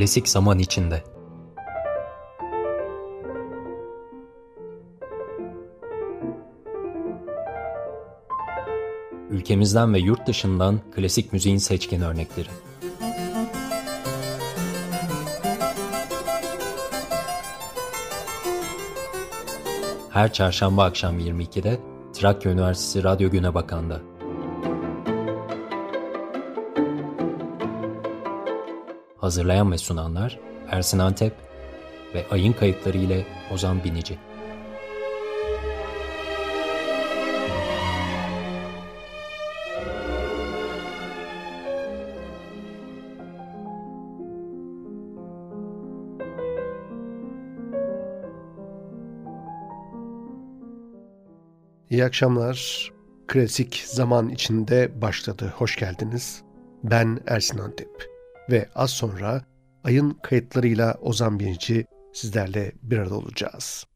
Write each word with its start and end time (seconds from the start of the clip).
Klasik 0.00 0.28
zaman 0.28 0.58
içinde. 0.58 1.04
Ülkemizden 9.30 9.94
ve 9.94 9.98
yurt 9.98 10.26
dışından 10.26 10.80
klasik 10.94 11.32
müziğin 11.32 11.56
seçkin 11.56 12.00
örnekleri. 12.00 12.48
Her 20.10 20.32
çarşamba 20.32 20.84
akşam 20.84 21.18
22'de 21.18 21.80
Trakya 22.12 22.52
Üniversitesi 22.52 23.04
Radyo 23.04 23.30
Güne 23.30 23.54
Bakan'da. 23.54 24.09
Hazırlayan 29.20 29.72
ve 29.72 29.78
sunanlar 29.78 30.38
Ersin 30.70 30.98
Antep 30.98 31.32
ve 32.14 32.26
Ayın 32.30 32.52
kayıtları 32.52 32.98
ile 32.98 33.26
Ozan 33.54 33.84
Binici. 33.84 34.18
İyi 51.90 52.04
akşamlar. 52.04 52.90
Klasik 53.28 53.84
zaman 53.86 54.28
içinde 54.28 55.00
başladı. 55.02 55.54
Hoş 55.56 55.76
geldiniz. 55.76 56.42
Ben 56.84 57.20
Ersin 57.26 57.58
Antep 57.58 58.19
ve 58.50 58.68
az 58.74 58.90
sonra 58.90 59.42
ayın 59.84 60.10
kayıtlarıyla 60.10 60.94
Ozan 61.00 61.40
Binici 61.40 61.86
sizlerle 62.12 62.72
bir 62.82 62.98
arada 62.98 63.14
olacağız. 63.14 63.86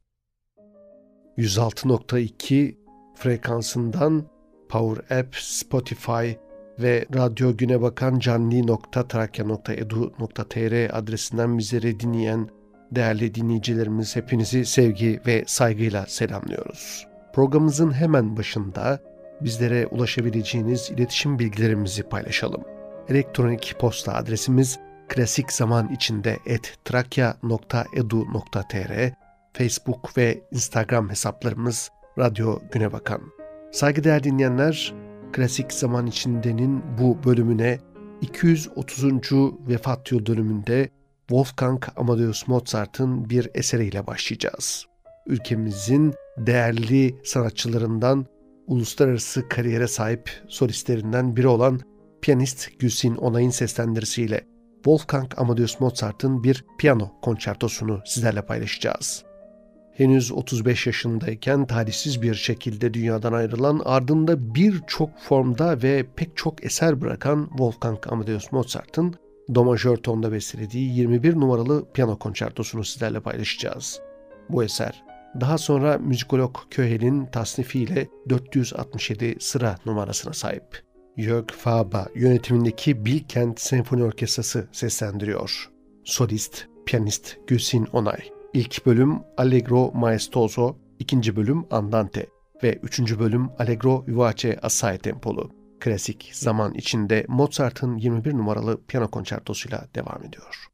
106.2 1.38 2.74
frekansından 3.14 4.24
Power 4.68 5.18
App, 5.18 5.36
Spotify 5.36 6.32
ve 6.78 7.06
Radyo 7.14 7.56
Güne 7.56 7.82
Bakan 7.82 8.18
canli.trakya.edu.tr 8.18 10.98
adresinden 10.98 11.58
bizleri 11.58 12.00
dinleyen 12.00 12.48
değerli 12.90 13.34
dinleyicilerimiz 13.34 14.16
hepinizi 14.16 14.66
sevgi 14.66 15.20
ve 15.26 15.44
saygıyla 15.46 16.06
selamlıyoruz. 16.06 17.06
Programımızın 17.32 17.92
hemen 17.92 18.36
başında 18.36 19.00
bizlere 19.40 19.86
ulaşabileceğiniz 19.86 20.90
iletişim 20.90 21.38
bilgilerimizi 21.38 22.02
paylaşalım. 22.02 22.73
Elektronik 23.08 23.76
posta 23.78 24.14
adresimiz 24.14 24.78
klasik 25.08 25.52
zaman 25.52 25.88
içinde 25.88 26.38
et 26.46 26.78
trakya.edu.tr 26.84 27.52
Facebook 29.52 30.16
ve 30.16 30.40
Instagram 30.50 31.10
hesaplarımız 31.10 31.90
Radyo 32.18 32.58
Güne 32.72 32.92
Bakan. 32.92 33.20
Saygıdeğer 33.72 34.24
dinleyenler, 34.24 34.94
Klasik 35.32 35.72
Zaman 35.72 36.06
içinde'nin 36.06 36.82
bu 36.98 37.24
bölümüne 37.24 37.78
230. 38.20 39.04
vefat 39.68 40.12
yıl 40.12 40.26
dönümünde 40.26 40.88
Wolfgang 41.28 41.84
Amadeus 41.96 42.48
Mozart'ın 42.48 43.30
bir 43.30 43.50
eseriyle 43.54 44.06
başlayacağız. 44.06 44.86
Ülkemizin 45.26 46.14
değerli 46.38 47.16
sanatçılarından 47.24 48.26
uluslararası 48.66 49.48
kariyere 49.48 49.88
sahip 49.88 50.30
solistlerinden 50.48 51.36
biri 51.36 51.46
olan 51.48 51.80
piyanist 52.24 52.78
Gülsin 52.78 53.14
Onay'ın 53.14 53.50
seslendirisiyle 53.50 54.44
Wolfgang 54.74 55.32
Amadeus 55.36 55.80
Mozart'ın 55.80 56.44
bir 56.44 56.64
piyano 56.78 57.20
konçertosunu 57.22 58.00
sizlerle 58.04 58.42
paylaşacağız. 58.42 59.24
Henüz 59.92 60.32
35 60.32 60.86
yaşındayken 60.86 61.66
talihsiz 61.66 62.22
bir 62.22 62.34
şekilde 62.34 62.94
dünyadan 62.94 63.32
ayrılan 63.32 63.82
ardında 63.84 64.54
birçok 64.54 65.18
formda 65.20 65.82
ve 65.82 66.06
pek 66.16 66.36
çok 66.36 66.64
eser 66.64 67.00
bırakan 67.00 67.46
Wolfgang 67.48 68.06
Amadeus 68.08 68.52
Mozart'ın 68.52 69.14
do 69.54 69.64
majör 69.64 69.96
tonda 69.96 70.32
bestelediği 70.32 70.96
21 70.96 71.34
numaralı 71.34 71.92
piyano 71.92 72.18
konçertosunu 72.18 72.84
sizlerle 72.84 73.20
paylaşacağız. 73.20 74.00
Bu 74.48 74.64
eser 74.64 75.04
daha 75.40 75.58
sonra 75.58 75.98
müzikolog 75.98 76.56
Köhel'in 76.70 77.26
tasnifiyle 77.26 78.08
467 78.28 79.36
sıra 79.40 79.76
numarasına 79.86 80.32
sahip. 80.32 80.93
Jörg 81.16 81.50
Faba 81.50 82.06
yönetimindeki 82.14 83.04
Bilkent 83.04 83.60
Senfoni 83.60 84.04
Orkestrası 84.04 84.68
seslendiriyor. 84.72 85.70
Solist, 86.04 86.66
piyanist 86.86 87.36
Gülsin 87.46 87.86
Onay. 87.92 88.20
İlk 88.52 88.86
bölüm 88.86 89.18
Allegro 89.36 89.92
Maestoso, 89.94 90.76
ikinci 90.98 91.36
bölüm 91.36 91.64
Andante 91.70 92.26
ve 92.62 92.78
üçüncü 92.82 93.18
bölüm 93.18 93.48
Allegro 93.58 94.04
Vivace 94.06 94.58
Assai 94.62 94.98
tempolu. 94.98 95.50
Klasik 95.80 96.30
zaman 96.34 96.74
içinde 96.74 97.24
Mozart'ın 97.28 97.96
21 97.96 98.32
numaralı 98.34 98.84
piyano 98.86 99.10
konçertosuyla 99.10 99.88
devam 99.94 100.24
ediyor. 100.24 100.73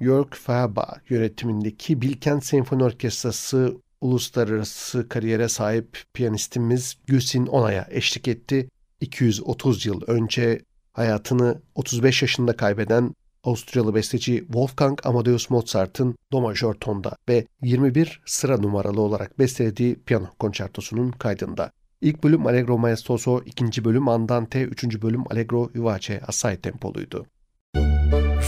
Jörg 0.00 0.34
Faba 0.34 0.96
yönetimindeki 1.08 2.02
Bilkent 2.02 2.44
Senfoni 2.44 2.84
Orkestrası 2.84 3.76
uluslararası 4.00 5.08
kariyere 5.08 5.48
sahip 5.48 6.04
piyanistimiz 6.14 6.96
Gülsin 7.06 7.46
Onay'a 7.46 7.86
eşlik 7.90 8.28
etti. 8.28 8.68
230 9.00 9.86
yıl 9.86 10.00
önce 10.06 10.60
hayatını 10.92 11.60
35 11.74 12.22
yaşında 12.22 12.56
kaybeden 12.56 13.14
Avusturyalı 13.44 13.94
besteci 13.94 14.38
Wolfgang 14.38 14.98
Amadeus 15.04 15.50
Mozart'ın 15.50 16.16
Do 16.32 16.40
majör 16.40 16.74
tonda 16.74 17.16
ve 17.28 17.46
21 17.62 18.22
sıra 18.26 18.58
numaralı 18.58 19.00
olarak 19.00 19.38
bestelediği 19.38 19.94
piyano 19.94 20.26
konçertosunun 20.38 21.10
kaydında. 21.10 21.70
İlk 22.00 22.24
bölüm 22.24 22.46
Allegro 22.46 22.78
Maestoso, 22.78 23.42
ikinci 23.46 23.84
bölüm 23.84 24.08
Andante, 24.08 24.62
üçüncü 24.62 25.02
bölüm 25.02 25.24
Allegro 25.32 25.70
Vivace 25.74 26.20
Assai 26.26 26.60
tempoluydu. 26.60 27.26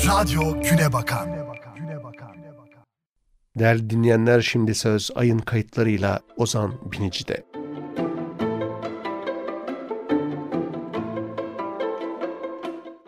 Radyo 0.06 0.62
Güne 0.62 0.92
Bakan 0.92 1.41
Değerli 3.58 3.90
dinleyenler 3.90 4.40
şimdi 4.40 4.74
söz 4.74 5.10
ayın 5.14 5.38
kayıtlarıyla 5.38 6.20
Ozan 6.36 6.92
Binici'de. 6.92 7.46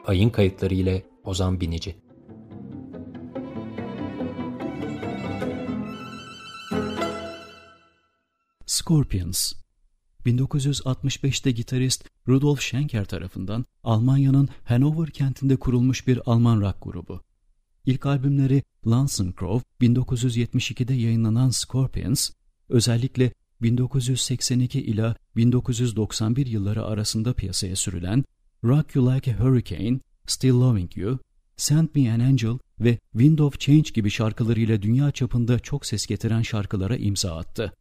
Ayın 0.07 0.30
kayıtları 0.30 0.74
ile 0.74 1.02
Ozan 1.24 1.61
Binici 1.61 1.96
Scorpions 8.66 9.52
1965'te 10.26 11.50
gitarist 11.50 12.04
Rudolf 12.28 12.61
Schenker 12.61 13.04
tarafından 13.04 13.64
Almanya'nın 13.85 14.48
Hanover 14.64 15.11
kentinde 15.11 15.57
kurulmuş 15.57 16.07
bir 16.07 16.20
Alman 16.26 16.61
rock 16.61 16.76
grubu. 16.83 17.20
İlk 17.86 18.06
albümleri 18.06 18.62
Lanzenkrov 18.86 19.60
1972'de 19.80 20.94
yayınlanan 20.94 21.50
Scorpions, 21.50 22.30
özellikle 22.68 23.32
1982 23.62 24.80
ila 24.82 25.16
1991 25.36 26.46
yılları 26.46 26.84
arasında 26.84 27.32
piyasaya 27.32 27.76
sürülen 27.76 28.24
Rock 28.64 28.94
You 28.94 29.14
Like 29.14 29.34
a 29.34 29.38
Hurricane, 29.38 30.00
Still 30.26 30.54
Loving 30.54 30.96
You, 30.96 31.18
Send 31.56 31.88
Me 31.94 32.12
an 32.12 32.20
Angel 32.20 32.58
ve 32.80 32.98
Wind 33.12 33.38
of 33.38 33.60
Change 33.60 33.90
gibi 33.94 34.10
şarkılarıyla 34.10 34.82
dünya 34.82 35.10
çapında 35.10 35.58
çok 35.58 35.86
ses 35.86 36.06
getiren 36.06 36.42
şarkılara 36.42 36.96
imza 36.96 37.36
attı. 37.36 37.72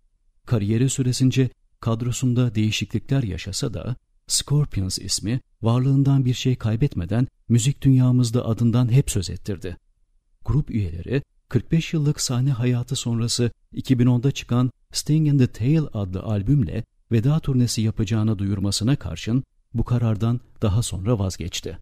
Kariyeri 0.45 0.89
süresince 0.89 1.49
kadrosunda 1.79 2.55
değişiklikler 2.55 3.23
yaşasa 3.23 3.73
da 3.73 3.95
Scorpions 4.27 4.99
ismi 4.99 5.39
varlığından 5.61 6.25
bir 6.25 6.33
şey 6.33 6.55
kaybetmeden 6.55 7.27
müzik 7.49 7.81
dünyamızda 7.81 8.45
adından 8.45 8.91
hep 8.91 9.11
söz 9.11 9.29
ettirdi. 9.29 9.77
Grup 10.45 10.71
üyeleri 10.71 11.23
45 11.49 11.93
yıllık 11.93 12.21
sahne 12.21 12.51
hayatı 12.51 12.95
sonrası 12.95 13.51
2010'da 13.73 14.31
çıkan 14.31 14.71
Sting 14.91 15.27
in 15.27 15.37
the 15.37 15.47
Tail 15.47 15.83
adlı 15.93 16.23
albümle 16.23 16.83
veda 17.11 17.39
turnesi 17.39 17.81
yapacağını 17.81 18.39
duyurmasına 18.39 18.95
karşın 18.95 19.43
bu 19.73 19.83
karardan 19.83 20.39
daha 20.61 20.81
sonra 20.81 21.19
vazgeçti. 21.19 21.77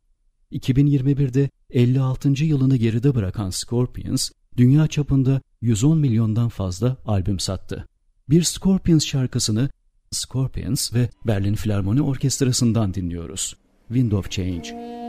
2021'de 0.52 1.50
56. 1.70 2.46
yılını 2.46 2.76
geride 2.76 3.16
bırakan 3.16 3.50
Scorpions, 3.50 4.32
dünya 4.58 4.88
çapında 4.88 5.42
110 5.62 5.98
milyondan 5.98 6.50
fazla 6.50 6.98
albüm 7.06 7.40
sattı. 7.40 7.88
Bir 8.30 8.44
Scorpions 8.44 9.06
şarkısını 9.06 9.70
Scorpions 10.12 10.94
ve 10.94 11.10
Berlin 11.28 11.56
Filarmoni 11.56 12.02
Orkestrası'ndan 12.02 12.94
dinliyoruz. 12.94 13.56
Wind 13.88 14.12
of 14.12 14.32
Change. 14.32 15.01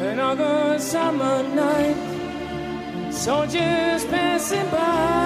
Another 0.00 0.78
summer 0.78 1.42
night, 1.54 1.96
soldiers 3.12 4.04
passing 4.06 4.70
by. 4.70 5.25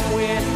somewhere. 0.00 0.47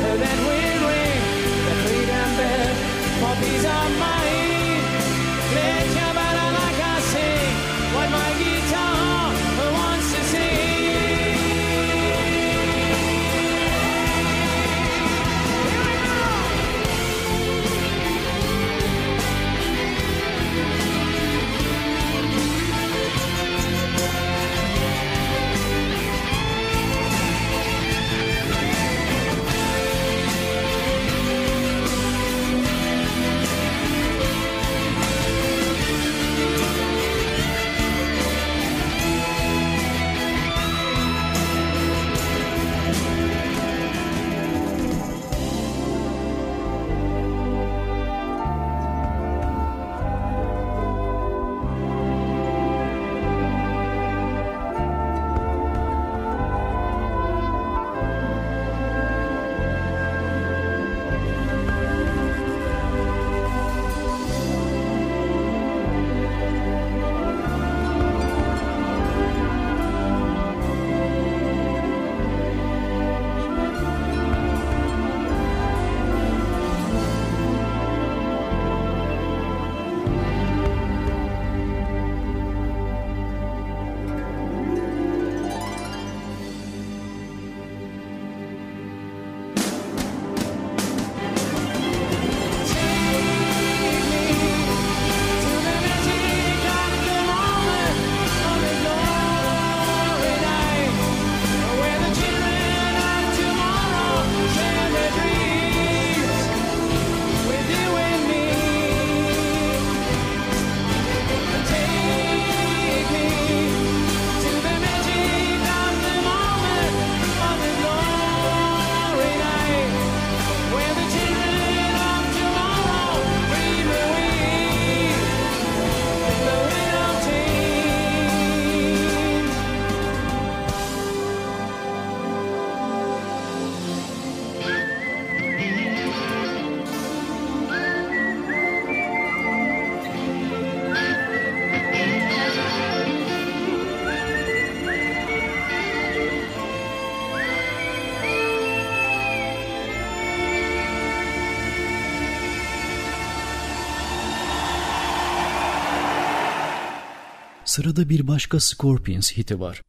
Sırada 157.73 158.09
bir 158.09 158.29
başka 158.29 158.61
Scorpions 158.61 159.33
hiti 159.33 159.61
var. 159.61 159.83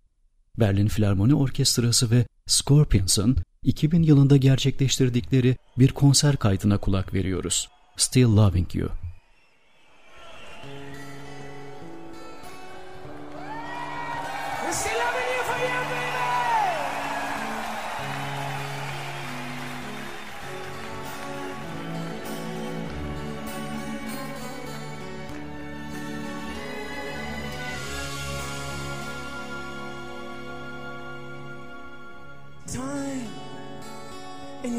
Berlin 0.59 0.88
Filarmoni 0.88 1.36
Orkestrası 1.36 2.11
ve 2.11 2.25
Scorpions'ın 2.47 3.38
2000 3.63 4.03
yılında 4.03 4.38
gerçekleştirdikleri 4.38 5.57
bir 5.79 5.91
konser 5.91 6.38
kaydına 6.38 6.77
kulak 6.77 7.13
veriyoruz. 7.13 7.69
Still 7.97 8.36
Loving 8.38 8.75
You. 8.75 8.89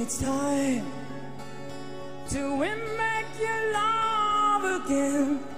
it's 0.04 0.20
time 0.20 0.84
to 2.28 2.58
win 2.58 2.78
back 2.98 3.24
your 3.40 3.72
love 3.72 4.84
again. 4.84 5.53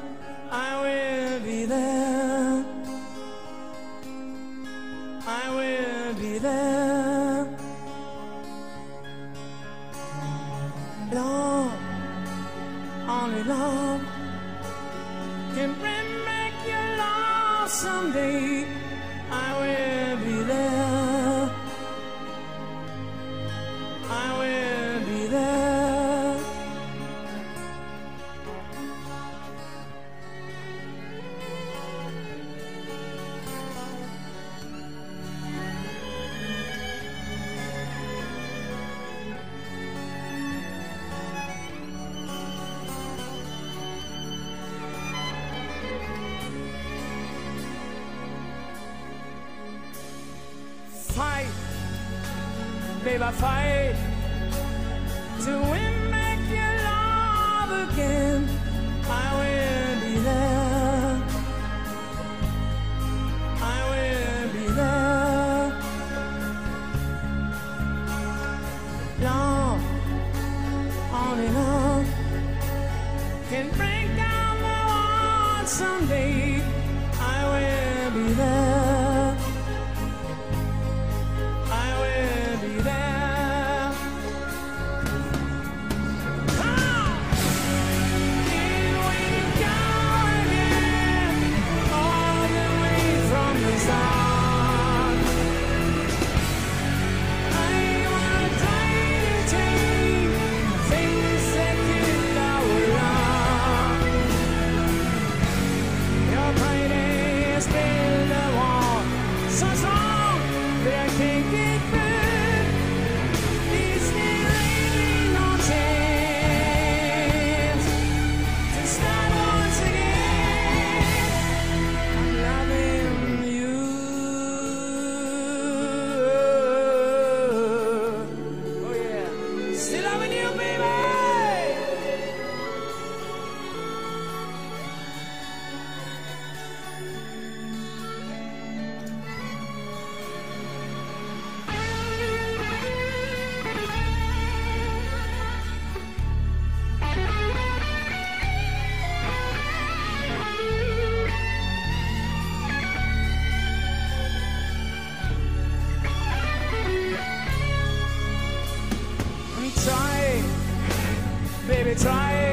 Try 161.96 162.45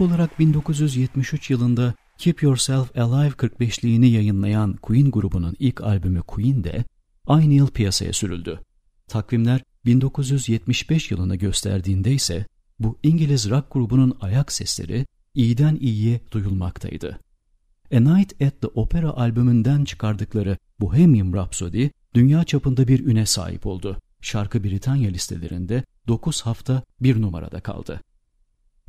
İlk 0.00 0.10
olarak 0.10 0.38
1973 0.38 1.50
yılında 1.50 1.94
Keep 2.18 2.42
Yourself 2.42 2.98
Alive 2.98 3.34
45'liğini 3.34 4.06
yayınlayan 4.06 4.72
Queen 4.72 5.10
grubunun 5.10 5.56
ilk 5.58 5.80
albümü 5.80 6.22
Queen 6.22 6.64
de 6.64 6.84
aynı 7.26 7.54
yıl 7.54 7.70
piyasaya 7.70 8.12
sürüldü. 8.12 8.60
Takvimler 9.08 9.60
1975 9.84 11.10
yılını 11.10 11.36
gösterdiğinde 11.36 12.12
ise 12.12 12.46
bu 12.78 12.98
İngiliz 13.02 13.50
rock 13.50 13.72
grubunun 13.72 14.16
ayak 14.20 14.52
sesleri 14.52 15.06
iyiden 15.34 15.78
iyiye 15.80 16.20
duyulmaktaydı. 16.32 17.20
A 17.94 18.00
Night 18.00 18.42
at 18.42 18.60
the 18.60 18.66
Opera 18.66 19.10
albümünden 19.10 19.84
çıkardıkları 19.84 20.58
Bohemian 20.80 21.32
Rhapsody 21.32 21.88
dünya 22.14 22.44
çapında 22.44 22.88
bir 22.88 23.06
üne 23.06 23.26
sahip 23.26 23.66
oldu. 23.66 23.98
Şarkı 24.20 24.64
Britanya 24.64 25.10
listelerinde 25.10 25.84
9 26.08 26.42
hafta 26.42 26.82
bir 27.00 27.22
numarada 27.22 27.60
kaldı. 27.60 28.00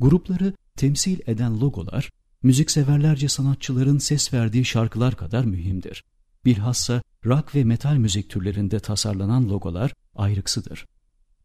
Grupları 0.00 0.52
temsil 0.76 1.18
eden 1.26 1.60
logolar, 1.60 2.10
müzikseverlerce 2.42 3.28
sanatçıların 3.28 3.98
ses 3.98 4.32
verdiği 4.32 4.64
şarkılar 4.64 5.16
kadar 5.16 5.44
mühimdir. 5.44 6.04
Bilhassa 6.44 7.02
rock 7.26 7.54
ve 7.54 7.64
metal 7.64 7.96
müzik 7.96 8.30
türlerinde 8.30 8.80
tasarlanan 8.80 9.48
logolar 9.48 9.92
ayrıksıdır. 10.14 10.86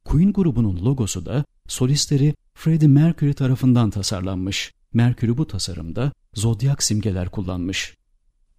Queen 0.06 0.34
grubunun 0.34 0.86
logosu 0.86 1.26
da 1.26 1.46
solistleri 1.68 2.36
Freddie 2.54 2.88
Mercury 2.88 3.34
tarafından 3.34 3.90
tasarlanmış. 3.90 4.74
Mercury 4.94 5.38
bu 5.38 5.48
tasarımda 5.48 6.12
zodyak 6.34 6.84
simgeler 6.84 7.30
kullanmış. 7.30 7.96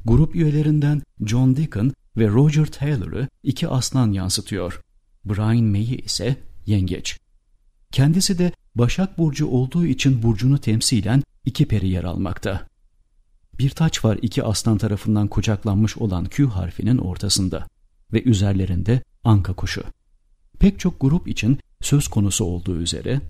Grup 0.04 0.34
üyelerinden 0.34 1.02
John 1.26 1.56
Deacon 1.56 1.92
ve 2.16 2.28
Roger 2.28 2.66
Taylor'ı 2.66 3.28
iki 3.42 3.68
aslan 3.68 4.12
yansıtıyor. 4.12 4.80
Brian 5.24 5.64
May'i 5.64 5.96
ise 5.96 6.36
yengeç. 6.66 7.18
Kendisi 7.92 8.38
de 8.38 8.52
Başak 8.74 9.18
Burcu 9.18 9.46
olduğu 9.46 9.86
için 9.86 10.22
burcunu 10.22 10.58
temsilen 10.58 11.22
iki 11.44 11.66
peri 11.66 11.88
yer 11.88 12.04
almakta. 12.04 12.66
Bir 13.58 13.70
taç 13.70 14.04
var 14.04 14.18
iki 14.22 14.42
aslan 14.42 14.78
tarafından 14.78 15.28
kucaklanmış 15.28 15.96
olan 15.96 16.24
Q 16.24 16.46
harfinin 16.46 16.98
ortasında 16.98 17.66
ve 18.12 18.22
üzerlerinde 18.22 19.02
anka 19.24 19.52
kuşu. 19.52 19.82
Pek 20.58 20.80
çok 20.80 21.00
grup 21.00 21.28
için 21.28 21.58
söz 21.80 22.08
konusu 22.08 22.44
olduğu 22.44 22.76
üzere 22.76 23.20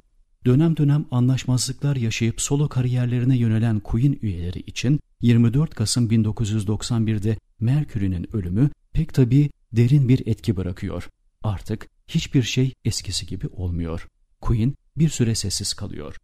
dönem 0.47 0.77
dönem 0.77 1.05
anlaşmazlıklar 1.11 1.97
yaşayıp 1.97 2.41
solo 2.41 2.69
kariyerlerine 2.69 3.37
yönelen 3.39 3.81
Queen 3.81 4.19
üyeleri 4.23 4.61
için 4.61 5.01
24 5.21 5.75
Kasım 5.75 6.09
1991'de 6.11 7.39
Mercury'nin 7.61 8.37
ölümü 8.37 8.71
pek 8.93 9.15
tabii 9.15 9.51
derin 9.73 10.09
bir 10.09 10.27
etki 10.27 10.57
bırakıyor. 10.57 11.09
Artık 11.43 11.89
hiçbir 12.09 12.43
şey 12.43 12.73
eskisi 12.85 13.27
gibi 13.27 13.47
olmuyor. 13.47 14.09
Queen 14.49 14.75
bir 14.97 15.09
süre 15.09 15.35
sessiz 15.35 15.75
kalıyor. 15.75 16.17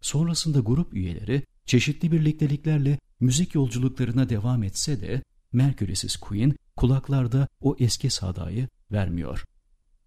Sonrasında 0.00 0.60
grup 0.60 0.94
üyeleri 0.94 1.42
çeşitli 1.66 2.12
birlikteliklerle 2.12 2.98
müzik 3.20 3.54
yolculuklarına 3.54 4.28
devam 4.28 4.62
etse 4.62 5.00
de 5.00 5.22
Mercury'siz 5.52 6.16
Queen 6.16 6.54
kulaklarda 6.76 7.48
o 7.60 7.76
eski 7.78 8.10
sadayı 8.10 8.68
vermiyor. 8.92 9.44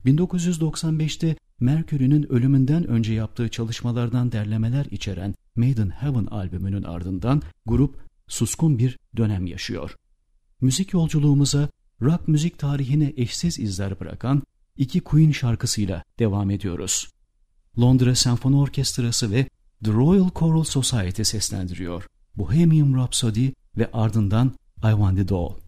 1995'te 0.06 1.36
Mercury'nin 1.60 2.32
ölümünden 2.32 2.88
önce 2.88 3.14
yaptığı 3.14 3.50
çalışmalardan 3.50 4.32
derlemeler 4.32 4.86
içeren 4.86 5.36
Maiden 5.56 5.90
Heaven 5.90 6.26
albümünün 6.26 6.84
ardından 6.84 7.42
grup 7.66 7.98
suskun 8.28 8.78
bir 8.78 8.98
dönem 9.18 9.46
yaşıyor. 9.46 9.96
Müzik 10.62 10.94
yolculuğumuza 10.94 11.70
rock 12.02 12.28
müzik 12.28 12.60
tarihine 12.60 13.14
eşsiz 13.18 13.60
izler 13.60 14.00
bırakan 14.00 14.44
iki 14.78 15.02
Queen 15.02 15.32
şarkısıyla 15.32 16.04
devam 16.20 16.52
ediyoruz. 16.52 17.12
Londra 17.80 18.16
Senfoni 18.16 18.56
Orkestrası 18.56 19.32
ve 19.32 19.48
The 19.84 19.92
Royal 19.92 20.30
Choral 20.40 20.64
Society 20.64 21.24
seslendiriyor. 21.24 22.08
Bohemian 22.36 22.94
Rhapsody 22.94 23.50
ve 23.78 23.90
ardından 23.94 24.52
I 24.84 24.92
Want 24.92 25.20
It 25.20 25.32
All. 25.32 25.61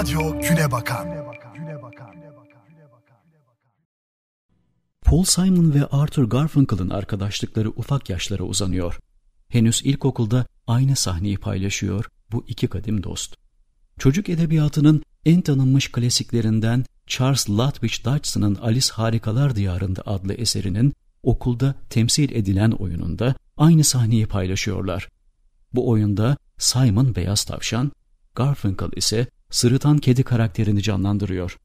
Radyo 0.00 0.40
Güne 0.40 0.70
Bakan. 0.70 1.08
Paul 5.04 5.24
Simon 5.24 5.74
ve 5.74 5.86
Arthur 5.86 6.24
Garfunkel'ın 6.24 6.90
arkadaşlıkları 6.90 7.70
ufak 7.70 8.10
yaşlara 8.10 8.42
uzanıyor. 8.42 9.00
Henüz 9.48 9.82
ilkokulda 9.84 10.46
aynı 10.66 10.96
sahneyi 10.96 11.36
paylaşıyor 11.36 12.04
bu 12.32 12.44
iki 12.48 12.68
kadim 12.68 13.02
dost. 13.02 13.34
Çocuk 13.98 14.28
edebiyatının 14.28 15.02
en 15.24 15.40
tanınmış 15.40 15.92
klasiklerinden 15.92 16.84
Charles 17.06 17.50
Lutwidge 17.50 18.04
Dodgson'ın 18.04 18.54
Alice 18.54 18.92
Harikalar 18.92 19.56
Diyarında 19.56 20.02
adlı 20.06 20.34
eserinin 20.34 20.94
okulda 21.22 21.74
temsil 21.90 22.30
edilen 22.30 22.70
oyununda 22.70 23.34
aynı 23.56 23.84
sahneyi 23.84 24.26
paylaşıyorlar. 24.26 25.08
Bu 25.72 25.88
oyunda 25.88 26.36
Simon 26.58 27.14
beyaz 27.14 27.44
tavşan, 27.44 27.92
Garfunkel 28.34 28.90
ise 28.96 29.26
sırıtan 29.50 29.98
kedi 29.98 30.22
karakterini 30.22 30.82
canlandırıyor. 30.82 31.56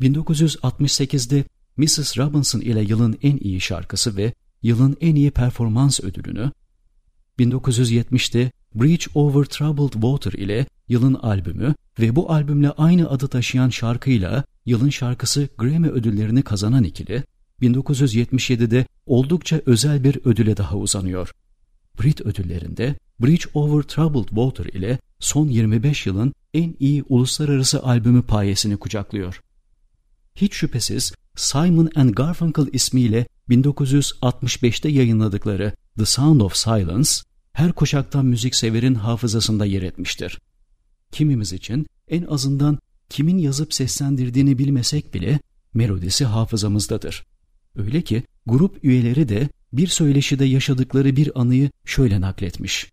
1968'de 0.00 1.44
Mrs. 1.76 2.18
Robinson 2.18 2.60
ile 2.60 2.80
yılın 2.80 3.18
en 3.22 3.36
iyi 3.36 3.60
şarkısı 3.60 4.16
ve 4.16 4.32
yılın 4.62 4.96
en 5.00 5.14
iyi 5.14 5.30
performans 5.30 6.00
ödülünü, 6.00 6.50
1970'te 7.38 8.50
Bridge 8.74 9.06
Over 9.14 9.44
Troubled 9.44 9.92
Water 9.92 10.32
ile 10.32 10.66
yılın 10.88 11.14
albümü 11.14 11.74
ve 12.00 12.16
bu 12.16 12.32
albümle 12.32 12.70
aynı 12.70 13.10
adı 13.10 13.28
taşıyan 13.28 13.68
şarkıyla 13.68 14.44
yılın 14.66 14.90
şarkısı 14.90 15.48
Grammy 15.58 15.88
ödüllerini 15.88 16.42
kazanan 16.42 16.84
ikili, 16.84 17.24
1977'de 17.62 18.86
oldukça 19.06 19.60
özel 19.66 20.04
bir 20.04 20.18
ödüle 20.24 20.56
daha 20.56 20.76
uzanıyor. 20.76 21.32
Brit 22.02 22.20
ödüllerinde 22.20 22.94
Bridge 23.20 23.44
Over 23.54 23.82
Troubled 23.82 24.28
Water 24.28 24.64
ile 24.64 24.98
son 25.20 25.48
25 25.48 26.06
yılın 26.06 26.34
en 26.54 26.74
iyi 26.78 27.04
uluslararası 27.08 27.82
albümü 27.82 28.22
payesini 28.22 28.76
kucaklıyor. 28.76 29.42
Hiç 30.36 30.54
şüphesiz 30.54 31.12
Simon 31.36 31.90
and 31.94 32.10
Garfunkel 32.10 32.66
ismiyle 32.72 33.26
1965'te 33.50 34.88
yayınladıkları 34.88 35.72
The 35.98 36.04
Sound 36.04 36.40
of 36.40 36.56
Silence, 36.56 37.10
her 37.52 37.72
kuşaktan 37.72 38.26
müzikseverin 38.26 38.94
hafızasında 38.94 39.66
yer 39.66 39.82
etmiştir. 39.82 40.38
Kimimiz 41.12 41.52
için 41.52 41.86
en 42.08 42.22
azından 42.22 42.78
kimin 43.08 43.38
yazıp 43.38 43.74
seslendirdiğini 43.74 44.58
bilmesek 44.58 45.14
bile 45.14 45.40
melodisi 45.74 46.24
hafızamızdadır. 46.24 47.26
Öyle 47.76 48.02
ki 48.02 48.22
grup 48.46 48.84
üyeleri 48.84 49.28
de 49.28 49.48
bir 49.72 49.86
söyleşide 49.86 50.44
yaşadıkları 50.44 51.16
bir 51.16 51.40
anıyı 51.40 51.70
şöyle 51.84 52.20
nakletmiş. 52.20 52.92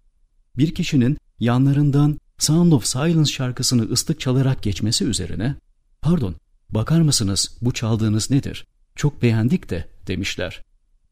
Bir 0.58 0.76
kişinin 0.76 1.18
yanlarından 1.40 2.20
Sound 2.38 2.72
of 2.72 2.86
Silence 2.86 3.32
şarkısını 3.32 3.92
ıslık 3.92 4.20
çalarak 4.20 4.64
geçmesi 4.64 5.06
üzerine, 5.06 5.56
pardon 6.02 6.36
bakar 6.70 7.02
mısınız 7.02 7.58
bu 7.62 7.74
çaldığınız 7.74 8.32
nedir? 8.32 8.66
Çok 8.96 9.22
beğendik 9.22 9.70
de 9.70 9.90
demişler. 10.08 10.64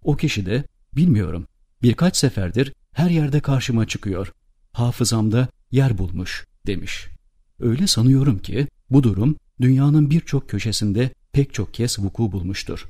O 0.04 0.16
kişi 0.16 0.46
de 0.46 0.64
bilmiyorum 0.96 1.48
birkaç 1.82 2.18
seferdir 2.18 2.74
her 2.94 3.10
yerde 3.10 3.40
karşıma 3.40 3.88
çıkıyor. 3.88 4.34
Hafızamda 4.74 5.48
yer 5.72 5.98
bulmuş 5.98 6.46
demiş. 6.68 7.08
Öyle 7.60 7.88
sanıyorum 7.88 8.40
ki 8.40 8.68
bu 8.90 9.04
durum 9.04 9.36
dünyanın 9.62 10.10
birçok 10.10 10.50
köşesinde 10.50 11.14
pek 11.32 11.54
çok 11.54 11.74
kez 11.74 12.00
vuku 12.00 12.32
bulmuştur. 12.32 12.88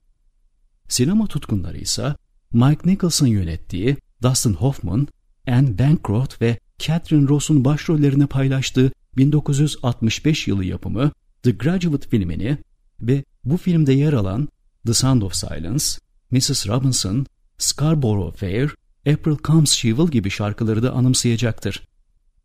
Sinema 0.87 1.27
tutkunları 1.27 1.77
ise 1.77 2.15
Mike 2.53 2.89
Nicholson 2.89 3.27
yönettiği 3.27 3.97
Dustin 4.21 4.53
Hoffman, 4.53 5.07
Anne 5.47 5.79
Bancroft 5.79 6.41
ve 6.41 6.57
Catherine 6.79 7.27
Ross'un 7.27 7.65
başrollerini 7.65 8.27
paylaştığı 8.27 8.91
1965 9.17 10.47
yılı 10.47 10.65
yapımı 10.65 11.11
The 11.43 11.51
Graduate 11.51 12.09
filmini 12.09 12.57
ve 13.01 13.23
bu 13.43 13.57
filmde 13.57 13.93
yer 13.93 14.13
alan 14.13 14.49
The 14.85 14.93
Sound 14.93 15.21
of 15.21 15.35
Silence, 15.35 15.85
Mrs. 16.31 16.67
Robinson, 16.67 17.25
Scarborough 17.57 18.35
Fair, 18.35 18.75
April 19.07 19.37
Comes 19.43 19.71
She 19.71 19.89
Will 19.89 20.11
gibi 20.11 20.29
şarkıları 20.29 20.83
da 20.83 20.93
anımsayacaktır. 20.93 21.87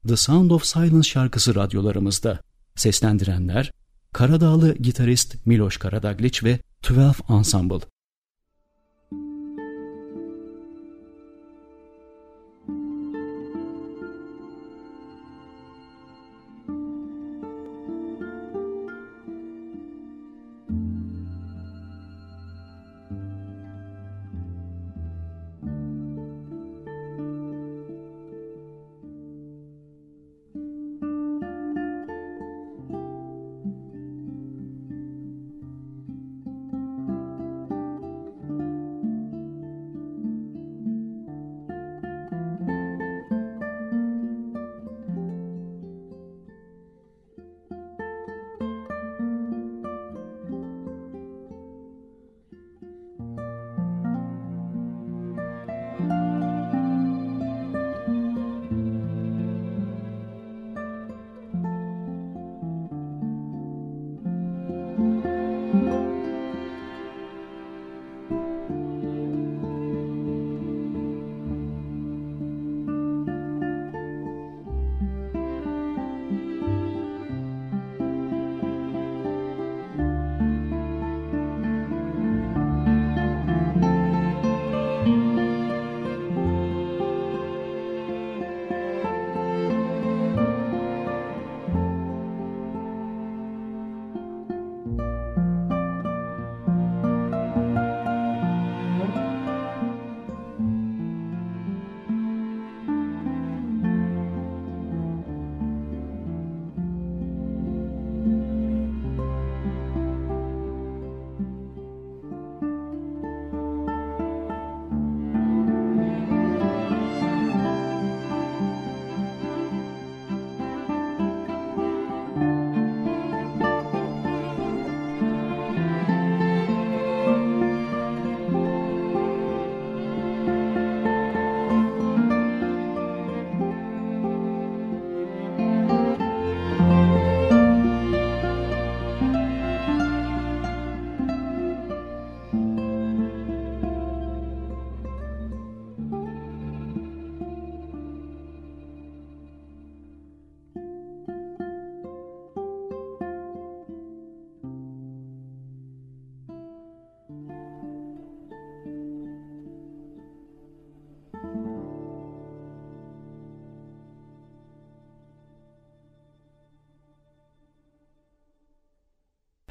The 0.08 0.16
Sound 0.16 0.50
of 0.50 0.64
Silence 0.64 1.08
şarkısı 1.08 1.54
radyolarımızda. 1.54 2.40
Seslendirenler 2.76 3.72
Karadağlı 4.12 4.74
gitarist 4.74 5.46
Miloš 5.46 5.76
Karadaglić 5.76 6.44
ve 6.44 6.58
Twelve 6.82 7.38
Ensemble. 7.38 7.80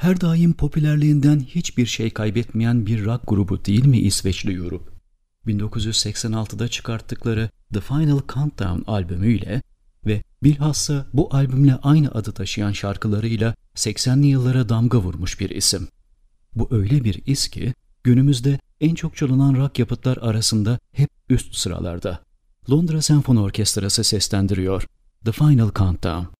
Her 0.08 0.22
daim 0.22 0.54
popülerliğinden 0.54 1.40
hiçbir 1.40 1.86
şey 1.86 2.10
kaybetmeyen 2.10 2.86
bir 2.86 3.06
rock 3.06 3.22
grubu 3.28 3.66
değil 3.66 3.86
mi 3.86 4.00
İsveçli 4.00 4.56
Europe? 4.56 4.92
1986'da 5.48 6.68
çıkarttıkları 6.68 7.50
The 7.74 7.82
Final 7.82 8.20
Countdown 8.34 8.92
albümüyle 8.92 9.62
ve 10.06 10.24
bilhassa 10.44 11.06
bu 11.14 11.36
albümle 11.36 11.76
aynı 11.76 12.12
adı 12.12 12.32
taşıyan 12.32 12.72
şarkılarıyla 12.72 13.56
80'li 13.76 14.28
yıllara 14.28 14.70
damga 14.70 14.98
vurmuş 14.98 15.40
bir 15.40 15.50
isim. 15.50 15.88
Bu 16.56 16.68
öyle 16.72 17.04
bir 17.04 17.26
is 17.26 17.48
ki 17.48 17.74
günümüzde 18.04 18.60
en 18.82 18.96
çok 18.96 19.16
çalınan 19.16 19.56
rock 19.56 19.80
yapıtlar 19.80 20.18
arasında 20.18 20.80
hep 20.92 21.10
üst 21.30 21.56
sıralarda. 21.56 22.20
Londra 22.70 23.02
Senfoni 23.02 23.40
Orkestrası 23.40 24.04
seslendiriyor 24.04 24.88
The 25.26 25.32
Final 25.32 25.72
Countdown. 25.76 26.37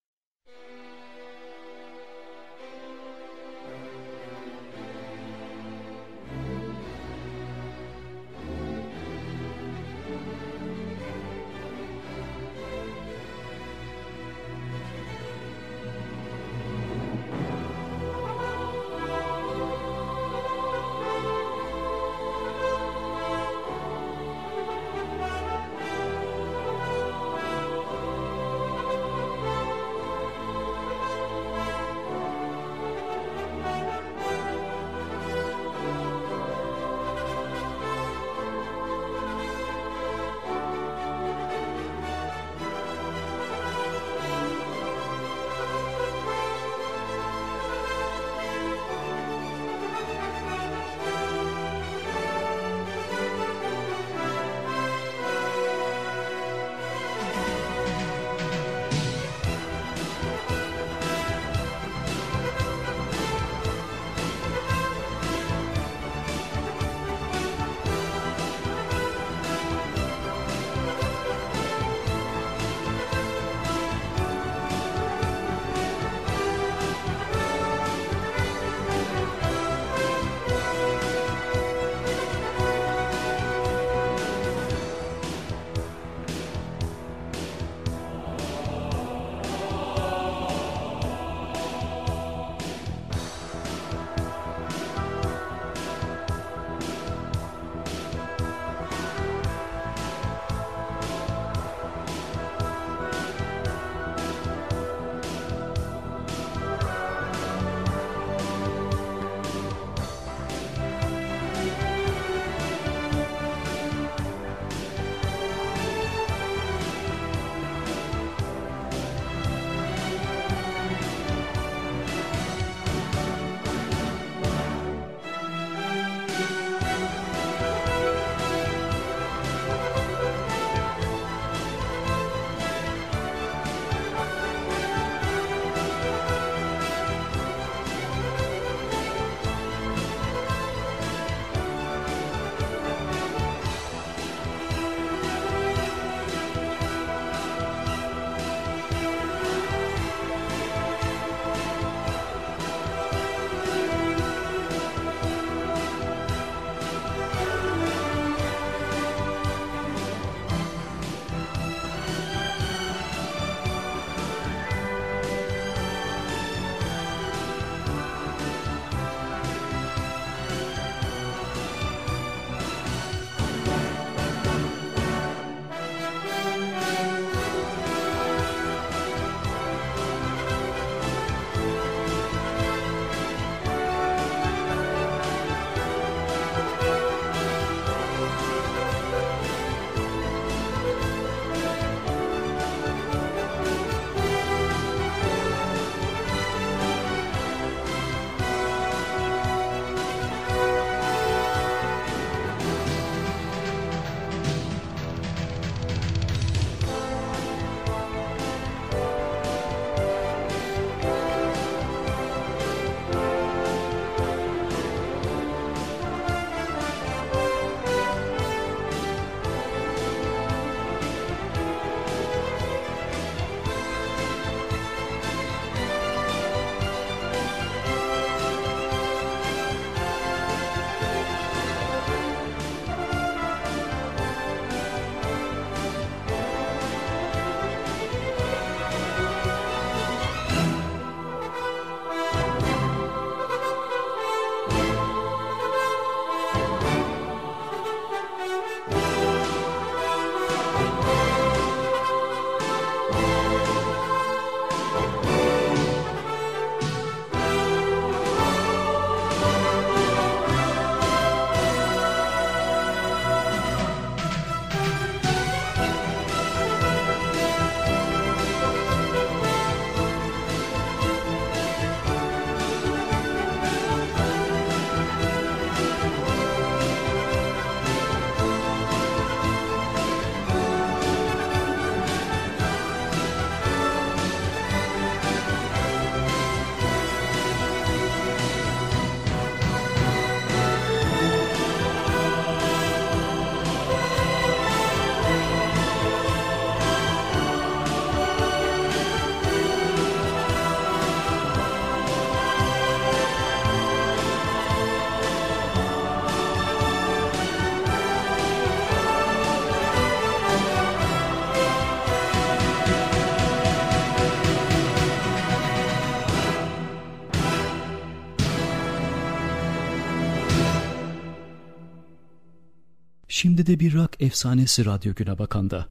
Şimdi 323.38 323.66
de 323.66 323.80
bir 323.80 323.94
rock 323.94 324.16
efsanesi 324.20 324.84
Radyo 324.84 325.14
Güne 325.14 325.38
Bakan'da. 325.38 325.88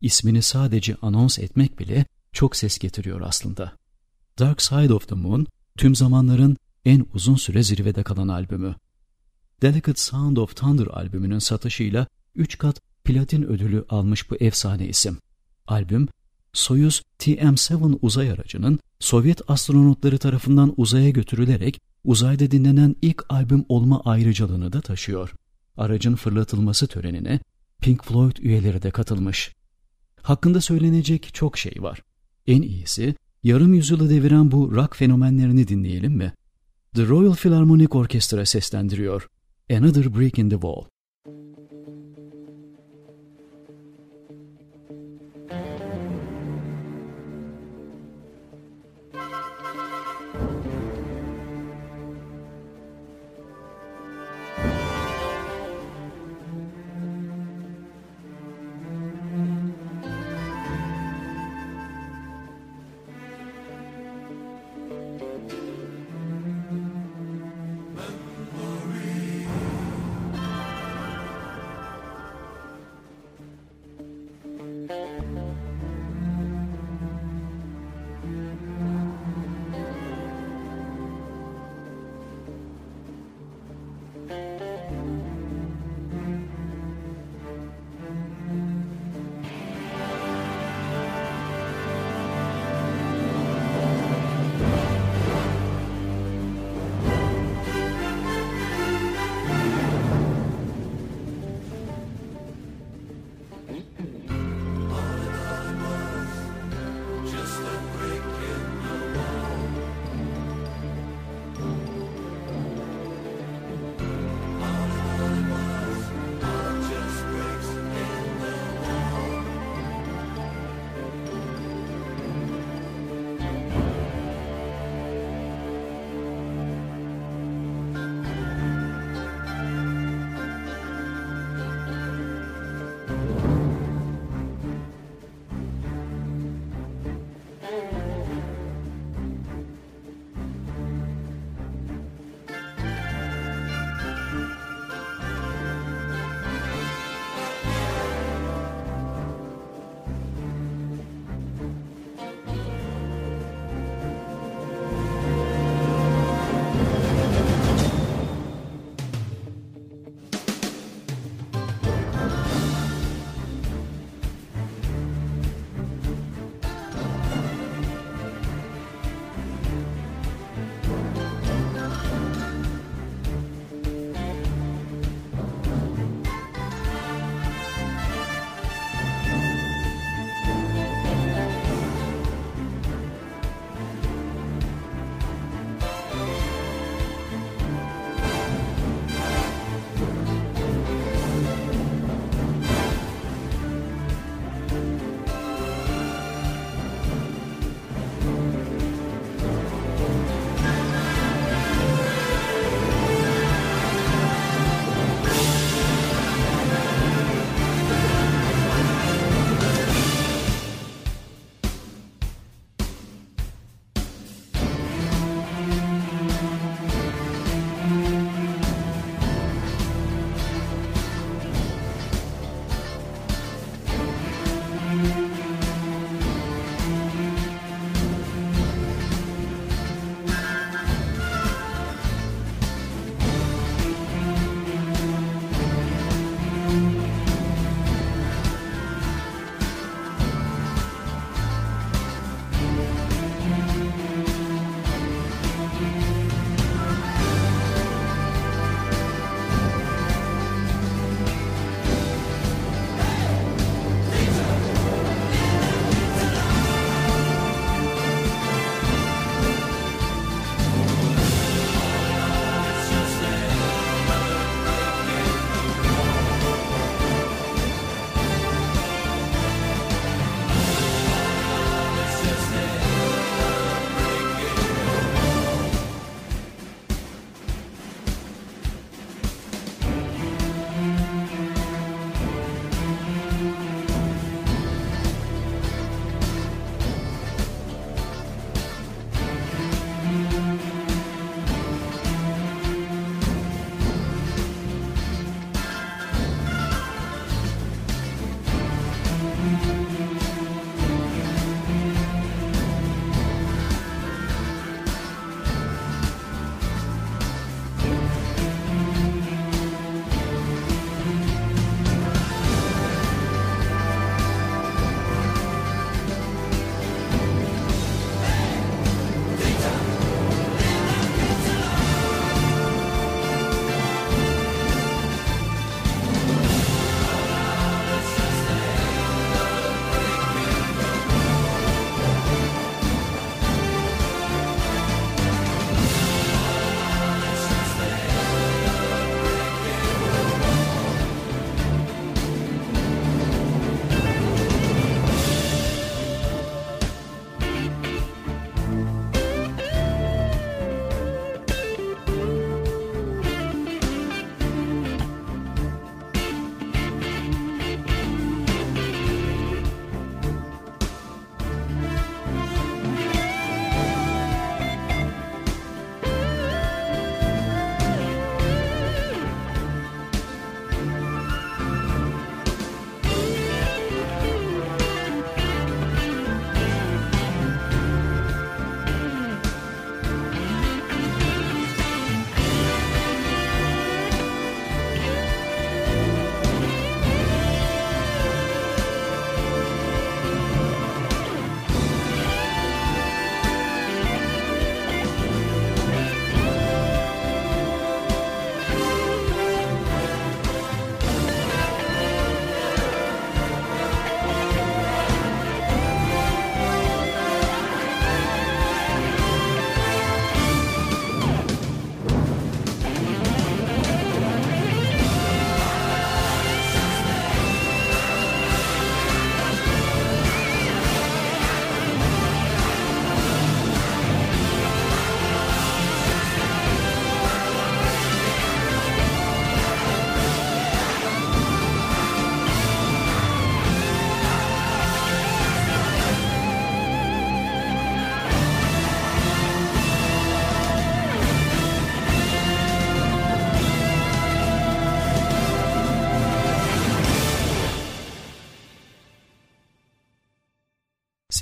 İsmini 0.00 0.42
sadece 0.42 0.96
anons 1.02 1.38
etmek 1.38 1.78
bile 1.78 2.06
çok 2.32 2.56
ses 2.56 2.78
getiriyor 2.78 3.20
aslında. 3.20 3.72
Dark 4.38 4.62
Side 4.62 4.94
of 4.94 5.08
the 5.08 5.14
Moon, 5.14 5.46
tüm 5.78 5.94
zamanların 5.94 6.56
en 6.84 7.06
uzun 7.14 7.36
süre 7.36 7.62
zirvede 7.62 8.02
kalan 8.02 8.28
albümü. 8.28 8.74
Delicate 9.62 10.00
Sound 10.00 10.36
of 10.36 10.56
Thunder 10.56 10.86
albümünün 10.86 11.38
satışıyla 11.38 12.06
3 12.34 12.58
kat 12.58 12.80
platin 13.04 13.42
ödülü 13.42 13.84
almış 13.88 14.30
bu 14.30 14.36
efsane 14.36 14.88
isim. 14.88 15.18
Albüm, 15.66 16.08
Soyuz 16.52 17.02
TM-7 17.18 17.98
uzay 18.02 18.30
aracının 18.30 18.78
Sovyet 19.00 19.50
astronotları 19.50 20.18
tarafından 20.18 20.74
uzaya 20.76 21.10
götürülerek 21.10 21.80
uzayda 22.04 22.50
dinlenen 22.50 22.96
ilk 23.02 23.24
albüm 23.28 23.64
olma 23.68 24.00
ayrıcalığını 24.04 24.72
da 24.72 24.80
taşıyor. 24.80 25.34
Aracın 25.76 26.14
fırlatılması 26.14 26.86
törenine 26.86 27.40
Pink 27.80 28.04
Floyd 28.04 28.36
üyeleri 28.36 28.82
de 28.82 28.90
katılmış. 28.90 29.54
Hakkında 30.22 30.60
söylenecek 30.60 31.34
çok 31.34 31.58
şey 31.58 31.74
var. 31.78 32.02
En 32.46 32.62
iyisi 32.62 33.14
yarım 33.42 33.74
yüzyılı 33.74 34.10
deviren 34.10 34.50
bu 34.50 34.72
rock 34.74 34.96
fenomenlerini 34.96 35.68
dinleyelim 35.68 36.12
mi? 36.12 36.32
The 36.94 37.06
Royal 37.06 37.34
Philharmonic 37.34 37.98
Orchestra 37.98 38.46
seslendiriyor. 38.46 39.28
Another 39.70 40.14
Brick 40.18 40.38
in 40.38 40.50
the 40.50 40.56
Wall. 40.56 40.84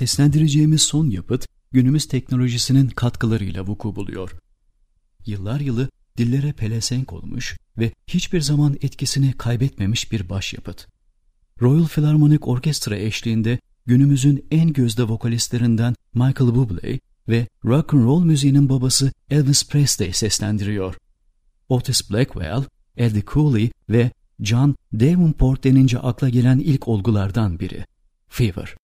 Seslendireceğimiz 0.05 0.81
son 0.81 1.09
yapıt 1.09 1.47
günümüz 1.71 2.05
teknolojisinin 2.05 2.87
katkılarıyla 2.87 3.67
vuku 3.67 3.95
buluyor. 3.95 4.35
Yıllar 5.25 5.59
yılı 5.59 5.89
dillere 6.17 6.53
pelesenk 6.53 7.13
olmuş 7.13 7.57
ve 7.77 7.91
hiçbir 8.07 8.41
zaman 8.41 8.77
etkisini 8.81 9.33
kaybetmemiş 9.33 10.11
bir 10.11 10.29
başyapıt. 10.29 10.87
Royal 11.61 11.87
Philharmonic 11.87 12.39
Orkestra 12.41 12.97
eşliğinde 12.97 13.59
günümüzün 13.85 14.45
en 14.51 14.73
gözde 14.73 15.03
vokalistlerinden 15.03 15.95
Michael 16.13 16.49
Bublé 16.49 16.99
ve 17.29 17.47
rock 17.65 17.93
and 17.93 18.03
roll 18.03 18.23
müziğinin 18.23 18.69
babası 18.69 19.11
Elvis 19.29 19.69
Presley 19.69 20.13
seslendiriyor. 20.13 20.95
Otis 21.69 22.11
Blackwell, 22.11 22.63
Eddie 22.97 23.23
Cooley 23.27 23.71
ve 23.89 24.11
John 24.39 24.75
Davenport 24.93 25.63
denince 25.63 25.99
akla 25.99 26.29
gelen 26.29 26.59
ilk 26.59 26.87
olgulardan 26.87 27.59
biri. 27.59 27.85
Fever. 28.27 28.75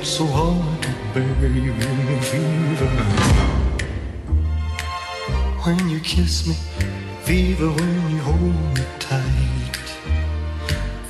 That's 0.00 0.16
so 0.16 0.24
hard 0.24 0.82
to 0.82 0.88
bear. 1.12 1.48
You 1.50 1.74
me 1.74 2.18
fever. 2.30 2.90
When 5.64 5.88
you 5.90 6.00
kiss 6.00 6.46
me, 6.46 6.54
fever 7.24 7.68
when 7.68 8.10
you 8.10 8.18
hold 8.28 8.54
me 8.76 8.84
tight. 8.98 9.88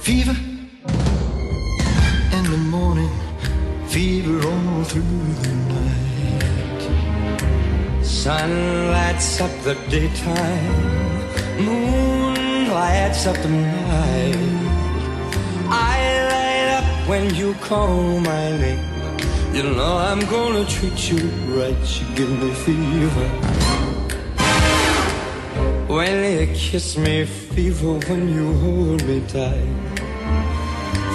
Fever 0.00 0.36
in 2.36 2.44
the 2.54 2.60
morning, 2.76 3.14
fever 3.86 4.44
all 4.48 4.82
through 4.82 5.34
the 5.44 5.54
night. 5.76 6.82
Sun 8.04 8.50
lights 8.90 9.40
up 9.40 9.52
the 9.62 9.74
daytime, 9.88 11.64
moon 11.64 12.70
lights 12.70 13.26
up 13.26 13.36
the 13.36 13.48
night. 13.48 14.69
When 17.11 17.35
you 17.35 17.55
call 17.55 18.20
my 18.20 18.57
name. 18.57 18.85
You 19.53 19.65
know 19.65 19.97
I'm 19.97 20.20
gonna 20.31 20.65
treat 20.65 21.11
you 21.11 21.19
right. 21.59 21.85
You 21.99 22.07
give 22.15 22.31
me 22.41 22.51
fever. 22.65 23.28
When 25.89 26.15
you 26.39 26.47
kiss 26.55 26.97
me, 26.97 27.24
fever. 27.24 27.95
When 28.09 28.28
you 28.32 28.55
hold 28.62 29.03
me 29.09 29.24
tight, 29.27 29.74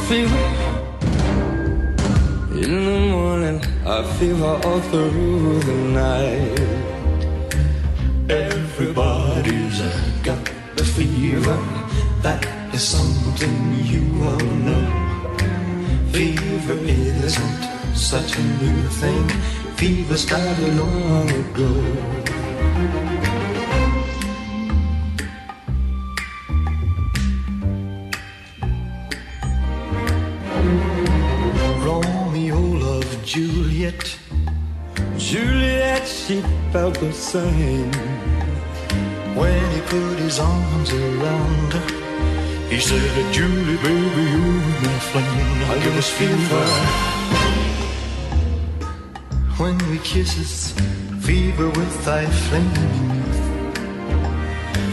fever. 0.07 0.45
In 2.61 2.73
the 2.89 2.99
morning, 3.15 3.61
I 3.85 4.03
fever 4.17 4.59
all 4.65 4.81
through 4.89 5.59
the 5.61 5.77
night. 6.03 6.59
Everybody's 8.29 9.79
got 10.27 10.43
the 10.75 10.83
fever. 10.83 11.57
That 12.21 12.45
is 12.73 12.83
something 12.83 13.55
you 13.85 14.03
all 14.25 14.45
know. 14.67 15.04
Fever 16.15 16.77
isn't 16.81 17.93
such 17.93 18.37
a 18.37 18.41
new 18.41 18.81
thing. 19.01 19.27
Fever 19.75 20.15
started 20.15 20.73
long 20.77 21.29
ago. 21.29 21.71
Romeo 31.83 32.61
loved 32.61 33.25
Juliet. 33.25 34.17
Juliet, 35.17 36.07
she 36.07 36.39
felt 36.71 36.97
the 37.01 37.11
same. 37.11 37.91
When 39.35 39.69
he 39.71 39.81
put 39.81 40.17
his 40.19 40.39
arms 40.39 40.93
around 40.93 41.73
her, 41.73 42.04
Er 42.65 42.73
he 42.73 42.79
said, 42.79 43.01
that 43.15 43.33
Julie, 43.33 43.77
baby, 43.77 44.23
you're 44.33 44.61
my 44.85 44.99
flame. 45.09 45.71
I 45.71 45.79
give 45.83 45.97
us 45.97 46.09
fever. 46.09 46.65
When 49.57 49.77
we 49.89 49.99
kiss, 49.99 50.37
it's 50.37 50.71
fever 51.23 51.69
with 51.69 52.05
thy 52.05 52.25
flame. 52.25 53.15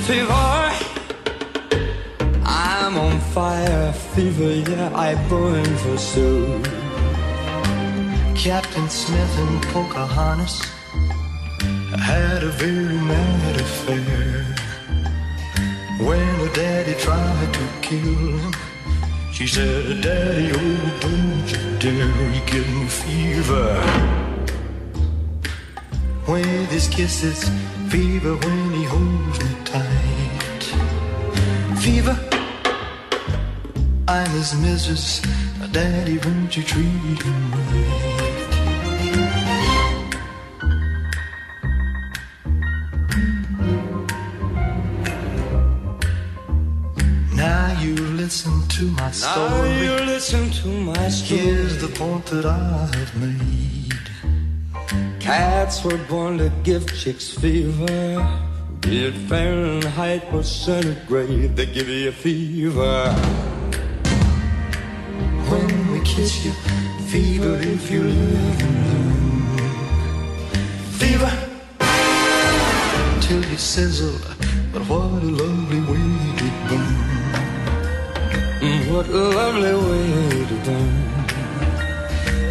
Fever, 0.06 0.62
I'm 2.44 2.98
on 2.98 3.18
fire. 3.20 3.92
Fever, 4.14 4.70
yeah, 4.70 4.90
I 4.94 5.14
burn 5.28 5.64
for 5.82 5.96
Sue. 5.96 6.62
Captain 8.36 8.88
Smith 8.88 9.38
and 9.38 9.62
Pocahontas 9.72 10.60
had 11.98 12.42
a 12.44 12.50
very 12.50 12.98
mad 12.98 13.60
affair. 13.60 14.61
When 16.08 16.34
her 16.40 16.52
daddy 16.52 16.94
tried 16.94 17.54
to 17.54 17.64
kill 17.80 18.38
him, 18.38 18.52
she 19.32 19.46
said, 19.46 20.02
Daddy, 20.02 20.50
oh, 20.52 20.98
don't 21.00 21.48
you 21.52 21.78
dare, 21.78 22.32
you 22.34 22.40
give 22.46 22.68
me 22.74 22.86
fever. 22.86 23.70
With 26.26 26.70
his 26.72 26.88
kisses, 26.88 27.48
fever 27.88 28.34
when 28.34 28.70
he 28.72 28.84
holds 28.84 29.38
me 29.44 29.50
tight. 29.64 30.62
Fever, 31.78 32.18
I'm 34.08 34.30
his 34.30 34.54
missus, 34.56 35.20
Daddy, 35.70 36.18
won't 36.18 36.56
you 36.56 36.64
treat 36.64 37.22
him 37.22 37.52
right? 37.52 38.11
To 48.82 48.88
my 48.90 49.02
Now 49.02 49.10
story. 49.10 49.78
you 49.84 49.94
listen 50.12 50.50
to 50.62 50.68
my 50.68 51.08
story. 51.08 51.40
Here's 51.40 51.80
the 51.80 51.88
point 52.02 52.24
that 52.26 52.46
I've 52.46 53.12
made. 53.24 54.02
Cats 55.20 55.84
were 55.84 56.02
born 56.10 56.38
to 56.38 56.50
give 56.64 56.82
chicks 57.00 57.28
fever. 57.30 57.94
Be 58.80 59.04
it 59.06 59.14
Fahrenheit 59.28 60.24
or 60.34 60.42
centigrade, 60.42 61.54
they 61.56 61.66
give 61.66 61.88
you 61.88 62.08
a 62.08 62.12
fever. 62.12 62.96
When 65.50 65.70
we 65.92 66.00
kiss 66.00 66.44
you, 66.44 66.52
fever 67.12 67.54
if 67.74 67.88
you 67.88 68.02
live 68.02 68.60
and 68.66 68.76
learn. 68.88 69.78
Fever 70.98 71.32
till 73.20 73.44
you 73.50 73.58
sizzle, 73.58 74.18
but 74.72 74.82
what 74.88 75.22
a 75.22 75.30
lovely 75.40 75.61
What 78.92 79.08
a 79.08 79.10
lovely 79.10 79.72
way 79.72 80.44
to 80.48 80.56
burn. 80.66 80.92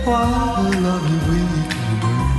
What 0.05 0.25
a 0.57 0.81
lovely 0.81 1.19
way 1.27 1.45
to 1.69 1.85
burn. 2.01 2.29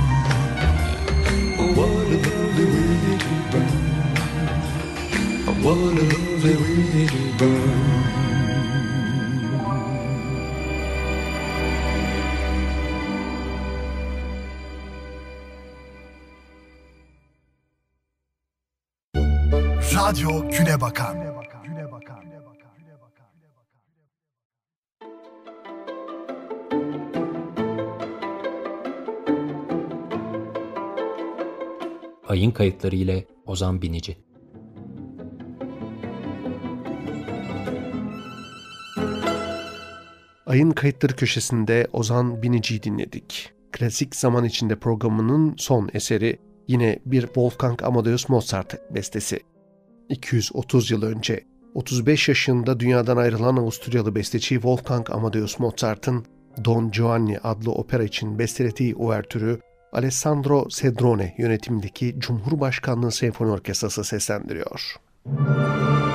What 1.77 1.87
a 1.87 2.19
lovely 2.23 2.65
way 2.67 3.17
to 3.23 3.35
burn. 3.51 3.75
What 5.63 5.77
a 5.77 6.03
lovely 6.11 6.53
way 6.59 7.07
to 7.07 7.21
burn. 7.39 8.03
Radyo 19.95 20.33
Güne 20.51 20.75
Bakan. 20.77 21.32
Ayın 32.33 32.51
kayıtları 32.51 32.95
ile 32.95 33.25
Ozan 33.45 33.81
Binici. 33.81 34.17
Ayın 40.45 40.71
kayıtları 40.71 41.15
köşesinde 41.15 41.87
Ozan 41.93 42.43
Binici'yi 42.43 42.83
dinledik. 42.83 43.51
Klasik 43.71 44.15
zaman 44.15 44.43
içinde 44.43 44.79
programının 44.79 45.55
son 45.57 45.89
eseri 45.93 46.39
yine 46.67 46.99
bir 47.05 47.21
Wolfgang 47.21 47.83
Amadeus 47.83 48.29
Mozart 48.29 48.93
bestesi. 48.95 49.39
230 50.09 50.91
yıl 50.91 51.03
önce 51.03 51.43
35 51.73 52.29
yaşında 52.29 52.79
dünyadan 52.79 53.17
ayrılan 53.17 53.57
Avusturyalı 53.57 54.15
besteci 54.15 54.55
Wolfgang 54.55 55.09
Amadeus 55.09 55.59
Mozart'ın 55.59 56.25
Don 56.65 56.91
Giovanni 56.91 57.39
adlı 57.39 57.71
opera 57.71 58.03
için 58.03 58.39
bestelediği 58.39 58.95
uvertürü 58.95 59.59
Alessandro 59.93 60.67
Cedrone 60.69 61.35
yönetimindeki 61.37 62.15
Cumhurbaşkanlığı 62.19 63.11
Senfoni 63.11 63.51
Orkestrası 63.51 64.03
seslendiriyor. 64.03 64.95
Müzik 65.25 66.12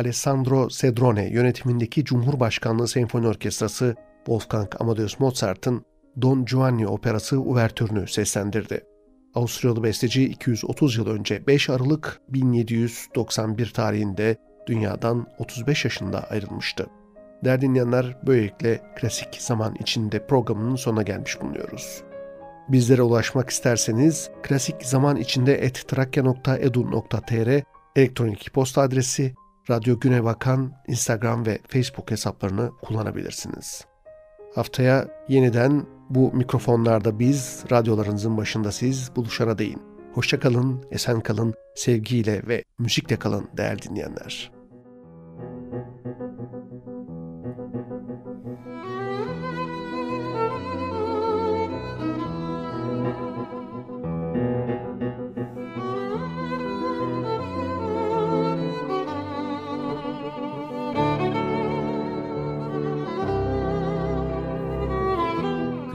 Alessandro 0.00 0.68
Cedrone 0.68 1.28
yönetimindeki 1.28 2.04
Cumhurbaşkanlığı 2.04 2.88
Senfoni 2.88 3.26
Orkestrası 3.26 3.96
Wolfgang 4.16 4.68
Amadeus 4.80 5.20
Mozart'ın 5.20 5.84
Don 6.22 6.44
Giovanni 6.44 6.86
operası 6.86 7.40
uvertürünü 7.40 8.08
seslendirdi. 8.08 8.84
Avusturyalı 9.34 9.82
besteci 9.82 10.24
230 10.24 10.96
yıl 10.96 11.06
önce 11.06 11.46
5 11.46 11.70
Aralık 11.70 12.20
1791 12.28 13.70
tarihinde 13.70 14.36
dünyadan 14.66 15.26
35 15.38 15.84
yaşında 15.84 16.30
ayrılmıştı. 16.30 16.86
Değerli 17.44 17.60
dinleyenler 17.60 18.18
böylelikle 18.26 18.80
klasik 19.00 19.34
zaman 19.38 19.76
içinde 19.80 20.26
programının 20.26 20.76
sonuna 20.76 21.02
gelmiş 21.02 21.40
bulunuyoruz. 21.40 22.02
Bizlere 22.68 23.02
ulaşmak 23.02 23.50
isterseniz 23.50 24.30
klasik 24.42 24.82
zaman 24.82 25.16
içinde 25.16 25.54
ettrakya.edu.tr 25.54 27.62
elektronik 27.96 28.54
posta 28.54 28.82
adresi 28.82 29.34
Radyo 29.70 30.00
Güne 30.00 30.24
Bakan 30.24 30.72
Instagram 30.86 31.46
ve 31.46 31.58
Facebook 31.68 32.10
hesaplarını 32.10 32.70
kullanabilirsiniz. 32.82 33.84
Haftaya 34.54 35.08
yeniden 35.28 35.86
bu 36.10 36.32
mikrofonlarda 36.32 37.18
biz, 37.18 37.64
radyolarınızın 37.72 38.36
başında 38.36 38.72
siz 38.72 39.16
buluşana 39.16 39.58
değin. 39.58 39.82
Hoşçakalın, 40.12 40.84
esen 40.90 41.20
kalın, 41.20 41.54
sevgiyle 41.74 42.42
ve 42.48 42.64
müzikle 42.78 43.16
kalın 43.16 43.48
değerli 43.56 43.82
dinleyenler. 43.82 44.59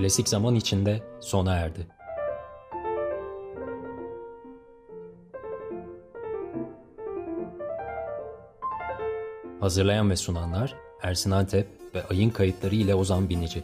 Klasik 0.05 0.29
zaman 0.29 0.55
içinde 0.55 1.03
sona 1.19 1.53
erdi. 1.55 1.87
Hazırlayan 9.59 10.09
ve 10.09 10.15
sunanlar 10.15 10.75
Ersin 11.01 11.31
Antep 11.31 11.67
ve 11.95 12.03
Ayın 12.07 12.29
kayıtları 12.29 12.75
ile 12.75 12.95
Ozan 12.95 13.29
Binici. 13.29 13.63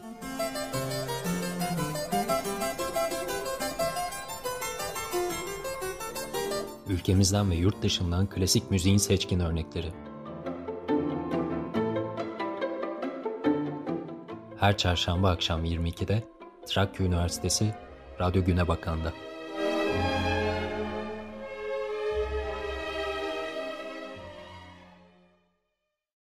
Ülkemizden 6.89 7.51
ve 7.51 7.55
yurt 7.55 7.81
dışından 7.81 8.29
klasik 8.29 8.71
müziğin 8.71 8.97
seçkin 8.97 9.39
örnekleri. 9.39 10.10
Her 14.61 14.77
çarşamba 14.77 15.29
akşam 15.29 15.65
22'de 15.65 16.23
Trakya 16.67 17.05
Üniversitesi 17.05 17.75
Radyo 18.19 18.43
Güne 18.43 18.67
Bakan'da. 18.67 19.13